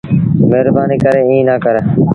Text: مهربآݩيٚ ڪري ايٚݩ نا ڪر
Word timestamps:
مهربآݩيٚ 0.49 1.01
ڪري 1.03 1.21
ايٚݩ 1.29 1.47
نا 1.47 1.55
ڪر 1.63 1.75